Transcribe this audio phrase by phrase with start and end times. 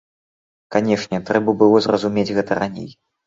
[0.75, 2.91] Канешне, трэба было зразумець гэта раней.